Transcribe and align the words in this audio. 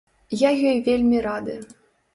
Я 0.43 0.49
ёй 0.71 0.81
вельмі 0.89 1.23
рады. 1.29 1.61